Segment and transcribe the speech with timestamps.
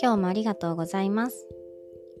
[0.00, 1.46] 今日もありがとうございます。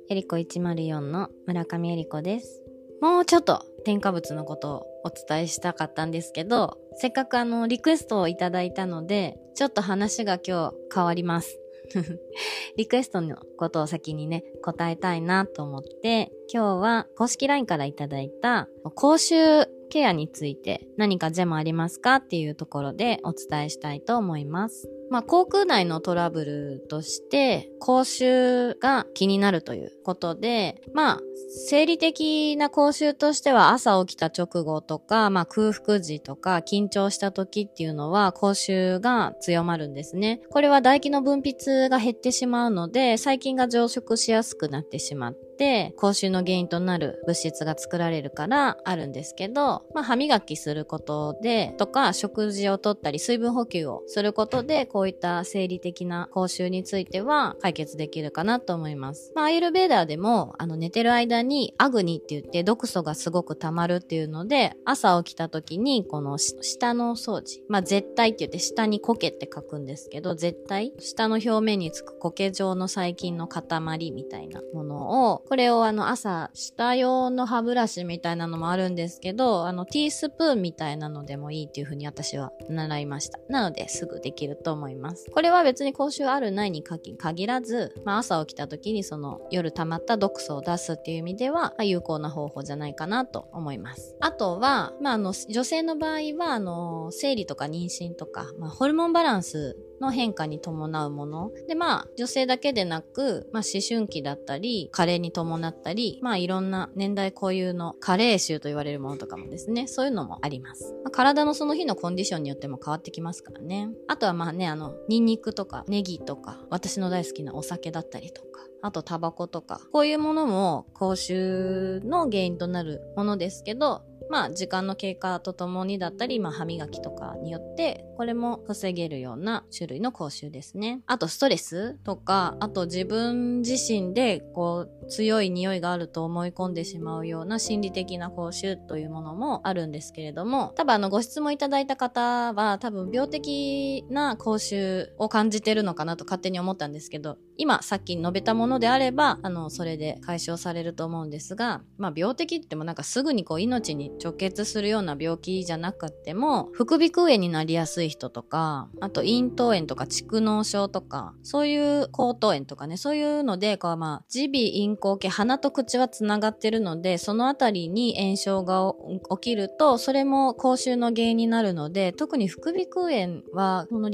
[0.08, 2.62] エリコ104の村上エリコです。
[3.02, 11.58] もうちょっと添加物のことをお伝えしたかったんですけど、せっかくあのリクエストをいただいたので、ちょっと話が今日変わります。
[12.78, 24.88] リクエストのことを先にね、答えたいなと思って、今日は公式 LINE からいただいた口臭ケアについて何かジェもありますかっていうところでお伝えしたいと思います。
[25.10, 31.20] まあ、口腔内のトラブルとして、口臭が気になるということで、まあ、
[31.66, 40.40] 生理的な口臭としては朝起きた直後とか、まあ、空腹時とか緊張した時っていうのは口臭が強まるんですね。
[40.48, 45.49] これは唾液の分泌が減ってしまうので、細菌が増殖しやすくなってしまって、
[45.96, 59.32] 口臭の原因となる物質が作られるからあるんですけど、まあ、歯磨きすることで、とか食事をとったり水分補給をすることで、こういった生理的な口臭については解決できるかなと思います。
[59.34, 83.40] まあ、アイルベーダーでも、あの、寝てる間にアグニって言って毒素がすごく溜まるっていうので、朝起きた時に、この下の掃除、まあ、絶対って言って下に苔って書くんですけど、絶対下の表面につく苔状の細菌の塊みたいなものを、これをあの朝、下用の歯ブラシみたいなのもあるんですけど、あの、ティースプーンみたいなのでもいいっていうふうに私は習いました。
[83.48, 85.28] なので、すぐできると思います。
[85.28, 94.14] これは別に口臭あるないに限らず、まあ、朝起きた時にその夜溜まった毒素を出すっていう意味では、ま、有効な方法じゃないかなと思います。
[94.20, 101.50] あとは、まあ、あの、女性の場合は、あの、生理とか妊娠とか、まあ、ホルモンバランスの変化に伴うもの。
[101.68, 110.94] で、まあ、女性だけでなく、まあ、思春期だったり、加齢に伴ったり、まあ、いろんな年代固有の加齢臭と言われるものとかもですね、そういうのもあります。
[111.04, 113.90] まあ、体のその日のコンディションによっても変わってきますからね。
[114.08, 118.48] あとはまあね、あの、ニンニクとかネギとか、私の大好きなお酒だったりとか、
[118.82, 131.00] あとタバコとか、こういうものも口臭の原因となるものですけど、まあ時間の経過とともにだったり、まあ歯磨きとかによって、これも防げるような種類の口臭ですね。
[131.06, 168.92] あとストレスとか、あと自分自身でこう強い匂いがあると思い込んでしまうような心理的な口臭というものもあるんですけれども、多分あのご質問いただいた方は多分病的な口臭を感じてるのかなと勝手に思ったんですけど、今さっき述べたものであれば、あの、それで解消されると思うんですが、まあ病的ってもなんかすぐにこう命に直結するような病気じゃなくても、副鼻腔炎になりやすい人とか、あと咽頭炎とか蓄脳症とか、そういう口頭炎とかね、そういうので、こうまあ、耳鼻咽喉系、鼻と口はつながってるので、そのあたりに炎症が
[169.36, 174.10] 起きると、それも口臭の原因になるので、特に副鼻腔炎は、この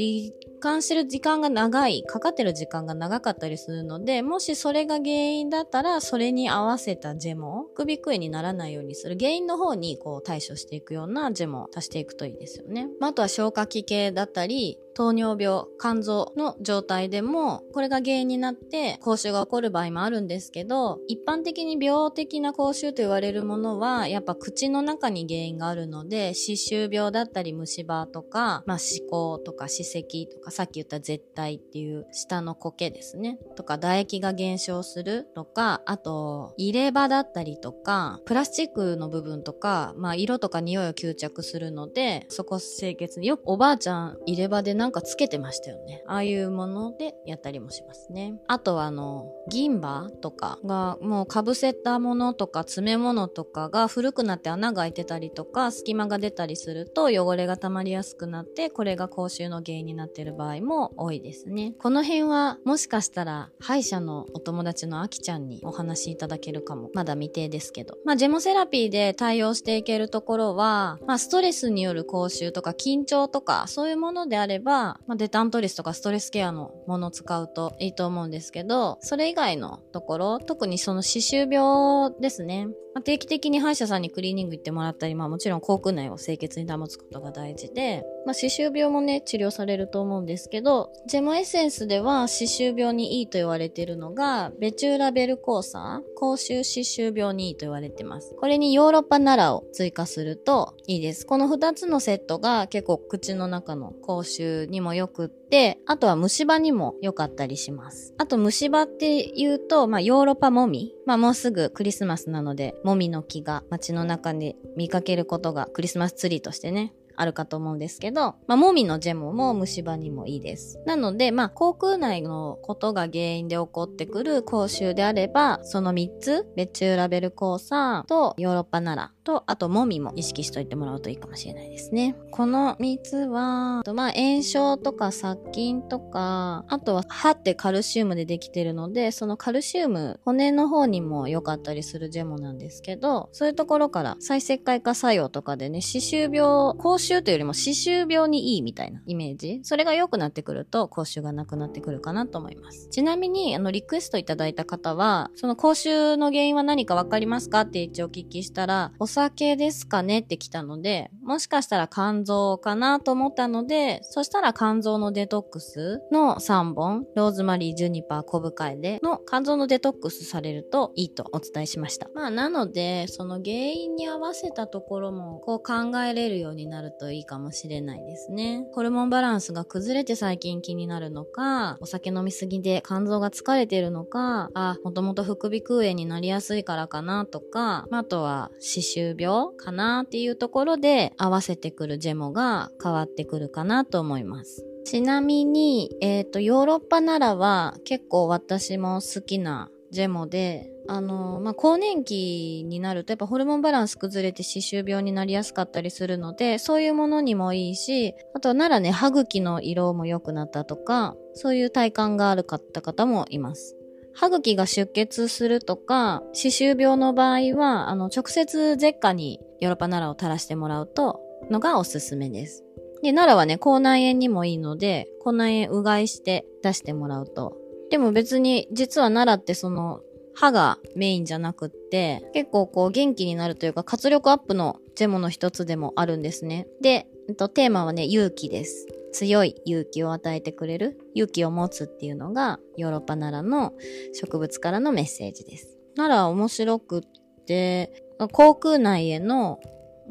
[0.56, 12.88] 感してる時間が長い、かかってる時間が長かったりするので、もしそれが原因だったら、それに合わせたジェモ、副鼻腔炎にならないようにする原因の方にこう対処していくようなジェモを足していくといいですよね。
[13.00, 33.38] まあ、あとは消化器系だったり、糖尿病、肝臓の状態でも、これが原因になって口臭が起こる場合もあるんですけど、一般的に病的な口臭と言われるものは、やっぱ口の中に原因があるので、歯周病だったり虫歯とか、まあ、歯垢とか歯石とか、さっき言った絶対っていう下の苔ですね。
[33.54, 46.04] とか、唾液が減少するとか、あと、入れ歯だったりとか、プラスチックの部分とか、まあ、色とか匂いを吸着するので、そこ清潔によくおばあちゃん入れ歯でななんかつけてましたよね。
[46.06, 48.34] ああいうものでやったりもしますね。
[48.46, 61.74] あとはあの、銀歯とかがもうかぶせたものとか詰め物とかが古くなって穴が開いてたりとか隙間が出たりすると汚れが溜まりやすくなってこれが口臭の原因になってる場合も多いですね。
[61.78, 66.90] この辺はもしかしたら歯医者のお友達のあきちゃんにお話しいただけるかも。
[66.94, 67.98] まだ未定ですけど。
[68.04, 82.68] まあジェモセラピーで対応していけるところは、まあストレスによる口臭とか緊張とかそういうものであれば、はまあ、デタントリスとかストレスケアのものを使うといいと思うんですけど、それ以外のところ、特にその歯周病ですね。
[82.96, 98.34] まあ、定期的に歯医者さんにクリーニング行ってもらったり、まあもちろん口腔内を清潔に保つことが大事で、まあ歯周病もね、治療されると思うんですけど、ジェモエッセンスでは歯周病にいいと言われているのが、ベチューラベルコーサー、口臭歯周病にいいと言われてます。
[98.34, 101.26] これにヨーロッパナラを追加するといいです。
[101.26, 108.14] この2つのセットが結構口の中の口臭にもよくって、であとは虫歯にも良かったりします。
[108.18, 110.94] あと虫歯って言うと、まあヨーロッパモミ。
[111.06, 120.78] まあもうすぐクリスマスなので、モミの木が街の中で見かけることがクリスマスツリーとしてね、あるかと思うんですけど、まあ、もみのジェモも虫歯にもいいです。
[120.86, 132.14] なので、まあ、口腔内のことが原因で起こってくる口臭であれば、その3つ、ベチューラベル交差とヨーロッパナラと、あともみも意識しといてもらうといいかもしれないですね。
[132.30, 149.60] この3つは、とまあ、炎症とか殺菌とか、あとは歯ってカルシウムでできてるので、そのカルシウム、骨の方にも良かったりするジェモなんですけど、そういうところから再石灰化作用とかでね、歯周病、口臭というよりも歯周病にいいみたいなイメージ？
[149.64, 152.88] それが良くなってくると、口臭がなくなってくるかなと思います。
[152.90, 157.62] ちなみに、あの、リクエストいただいた方は、その口臭の原因は何かわかりますか？
[157.62, 172.10] って一応お聞きしたら、お酒ですかねって来たので、もしかしたら肝臓かなと思ったので、そしたら肝臓のデトックスの3本、ローズマリー、ジュニパー、コブカエデの肝臓のデトックスされるといいとお伝えしました。
[172.14, 178.66] まあなので、その原因に合わせたところもこう考えれるようになるといいかもしれないですね。
[178.74, 194.64] ホルモンバランスが崩れて最近気になるのか、お酒飲みすぎで肝臓が疲れてるのか、あ、もともと副鼻腔炎になりやすいからかなとか、あとは刺繍10秒かなっていうところで合わせてくるジェモが変わってくるかなと思います。
[194.84, 213.76] ちなみに、えっ、ー、と、ヨーロッパならは結構私も好きなジェモで、あの、まあ、更年期になるとやっぱホルモンバランス崩れて歯周病になりやすかったりするので、そういうものにもいいし、あとならね、歯茎の色も良くなったとか、そういう体感があるかった方もいます。
[214.16, 221.20] 歯茎が出血するとか、歯周病の場合は、あの、直接舌下にヨーロッパナラを垂らしてもらうと、
[221.50, 222.64] のがおすすめです。
[223.02, 227.56] で、奈良はね、口内炎にもいいので、口内炎うがいして出してもらうと。
[227.90, 230.00] でも別に、実は奈良ってその、
[230.34, 236.66] 歯がメインじゃなくって、結構こう元気になるというか活力アップのジェモの一つでもあるんですね。
[236.82, 238.86] で、えっと、テーマはね、勇気です。
[239.16, 243.72] 強い勇気を与えてくれる、勇気を持つっていうのが、ヨーロッパ奈良の
[244.12, 245.78] 植物からのメッセージです。
[245.96, 247.02] 奈良は面白くっ
[247.46, 249.58] て、口腔内への、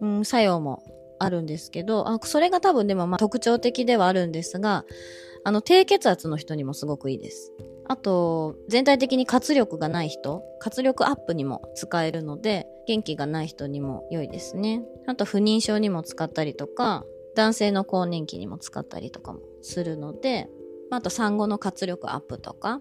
[0.01, 0.81] うん、作用も
[1.19, 4.85] あるんですけど、あ、それが多分でもまあ特徴的ではあるんですが、
[5.43, 7.53] あの、低血圧の人にもすごくいいです。
[7.87, 14.81] あと、全体的に活力がない人、活力アップにも使えるので、元気がない人にも良いですね。
[15.05, 17.03] あと、不妊症にも使ったりとか、
[17.35, 20.49] 男性の更年期にも使ったりとかもするので、
[20.91, 22.79] あと産後の活力アップとか、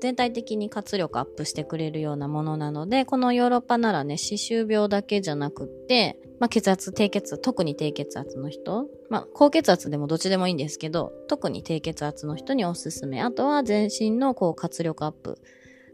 [0.00, 13.20] 全体的に活力アップしてくれるようなものなので、このヨーロッパならね、歯周病だけじゃなくって、まあ、血圧、低血圧、特に低血圧の人、まあ、高血圧でもどっちでもいいんですけど、特に低血圧の人におすすめ。
[13.20, 15.38] あとは全身のこう活力アップ。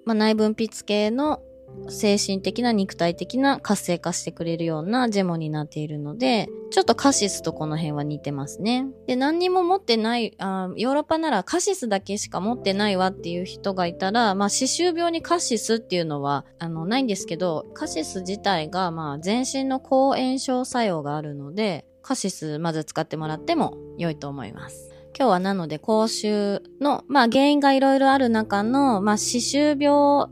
[0.04, 1.42] まあ、内分泌系の
[1.88, 8.86] 精神的な肉体的な活性化してくれるようなジェモになっているので、ちょっとカシスとこの辺は似てますね。
[9.06, 24.89] で、何にも持ってないあ、ヨーロッパならカシスだけしか持ってないわっていう人がいたら、まあ、歯周病にカシスっていうのは、あの、ないんですけど、カシス自体が、まあ、全身の抗炎症作用があるので、カシスまず使ってもらっても良いと思います。
[25.16, 29.88] 今日はなので口臭の、まあ原因がいろいろある中の、まあ歯周病、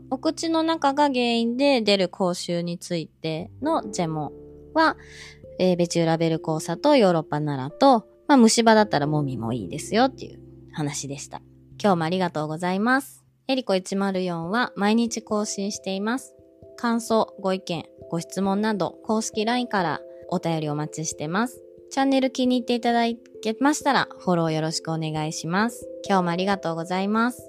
[0.09, 4.31] お口の中が原因で出る口臭についてのジェモ
[4.73, 4.97] は、
[5.59, 10.39] えー、ベチューラベル交差とヨーロッパナラと、まあ虫歯だったらもみもいいですよっていう
[10.71, 11.41] 話でした。
[11.81, 13.25] 今日もありがとうございます。
[13.47, 16.35] エリコ104は毎日更新しています。
[16.77, 21.63] 感想、ご意見、ご質問など公式 LINE からお便りお待ちしてます。
[21.89, 23.03] チャンネル気に入っていただ
[23.41, 25.87] けましたらフォローよろしくお願いします。
[26.07, 27.48] 今日もありがとうございます。